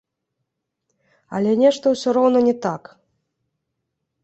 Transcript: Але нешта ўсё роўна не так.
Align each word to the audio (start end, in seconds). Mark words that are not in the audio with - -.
Але 1.41 1.51
нешта 1.61 1.85
ўсё 1.95 2.09
роўна 2.19 2.39
не 2.49 2.55
так. 2.65 2.83